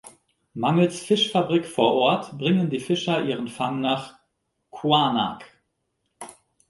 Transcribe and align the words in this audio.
Mangels 0.55 0.99
Fischfabrik 1.03 1.63
vor 1.67 1.93
Ort 1.93 2.35
bringen 2.39 2.71
die 2.71 2.79
Fischer 2.79 3.23
ihren 3.23 3.47
Fang 3.47 3.81
nach 3.81 4.17
Qaanaaq. 4.71 5.45